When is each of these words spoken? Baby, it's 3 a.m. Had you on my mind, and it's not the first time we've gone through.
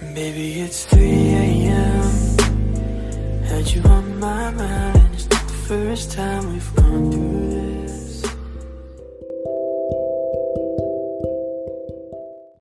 Baby, 0.00 0.60
it's 0.60 0.84
3 0.84 1.00
a.m. 1.00 2.36
Had 3.44 3.70
you 3.70 3.80
on 3.84 4.18
my 4.20 4.50
mind, 4.50 4.96
and 4.98 5.14
it's 5.14 5.28
not 5.30 5.48
the 5.48 5.54
first 5.54 6.12
time 6.12 6.52
we've 6.52 6.74
gone 6.76 7.10
through. 7.12 7.25